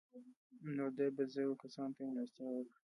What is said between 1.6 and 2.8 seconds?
کسانو ته مېلمستیا وکړه.